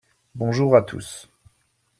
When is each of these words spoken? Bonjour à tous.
Bonjour 0.33 0.75
à 0.75 0.81
tous. 0.81 1.29